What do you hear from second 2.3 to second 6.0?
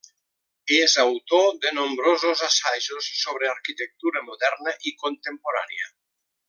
assajos sobre arquitectura moderna i contemporània.